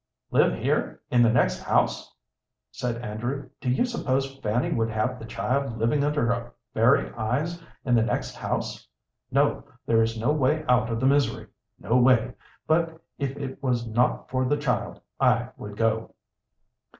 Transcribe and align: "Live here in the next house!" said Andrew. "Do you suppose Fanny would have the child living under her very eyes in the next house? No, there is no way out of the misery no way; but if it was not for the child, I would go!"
"Live 0.31 0.55
here 0.57 0.99
in 1.11 1.21
the 1.21 1.31
next 1.31 1.61
house!" 1.61 2.15
said 2.71 3.05
Andrew. 3.05 3.51
"Do 3.59 3.69
you 3.69 3.85
suppose 3.85 4.35
Fanny 4.39 4.71
would 4.73 4.89
have 4.89 5.19
the 5.19 5.27
child 5.27 5.77
living 5.77 6.03
under 6.03 6.25
her 6.25 6.53
very 6.73 7.13
eyes 7.13 7.61
in 7.85 7.93
the 7.93 8.01
next 8.01 8.35
house? 8.35 8.87
No, 9.29 9.63
there 9.85 10.01
is 10.01 10.19
no 10.19 10.31
way 10.31 10.65
out 10.67 10.89
of 10.89 10.99
the 10.99 11.05
misery 11.05 11.45
no 11.77 11.97
way; 11.97 12.33
but 12.65 12.99
if 13.19 13.37
it 13.37 13.61
was 13.61 13.85
not 13.87 14.27
for 14.31 14.43
the 14.45 14.57
child, 14.57 14.99
I 15.19 15.49
would 15.55 15.77
go!" 15.77 16.15